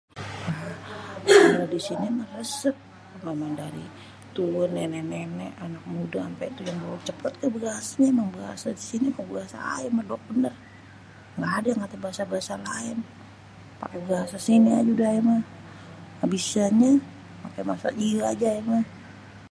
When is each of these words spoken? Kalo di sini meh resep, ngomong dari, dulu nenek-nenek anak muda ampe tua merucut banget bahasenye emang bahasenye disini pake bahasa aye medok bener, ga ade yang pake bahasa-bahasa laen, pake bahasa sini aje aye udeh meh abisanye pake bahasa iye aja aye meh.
Kalo 1.43 1.63
di 1.73 1.79
sini 1.87 2.05
meh 2.17 2.29
resep, 2.37 2.75
ngomong 3.23 3.53
dari, 3.61 3.85
dulu 4.35 4.61
nenek-nenek 4.77 5.51
anak 5.65 5.83
muda 5.93 6.19
ampe 6.29 6.45
tua 6.57 6.73
merucut 6.79 7.17
banget 7.23 7.41
bahasenye 7.65 8.07
emang 8.13 8.29
bahasenye 8.37 8.75
disini 8.79 9.07
pake 9.15 9.31
bahasa 9.37 9.57
aye 9.73 9.87
medok 9.97 10.21
bener, 10.29 10.53
ga 11.39 11.47
ade 11.57 11.67
yang 11.69 11.81
pake 11.85 11.97
bahasa-bahasa 12.03 12.53
laen, 12.67 12.99
pake 13.81 13.97
bahasa 14.09 14.37
sini 14.47 14.69
aje 14.79 14.81
aye 14.83 14.91
udeh 14.93 15.15
meh 15.27 15.41
abisanye 16.23 16.91
pake 17.43 17.59
bahasa 17.69 17.89
iye 18.05 18.19
aja 18.31 18.47
aye 18.53 18.61
meh. 18.69 18.83